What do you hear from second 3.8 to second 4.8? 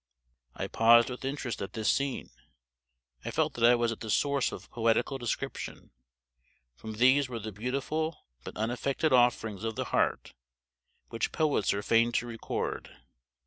at the source of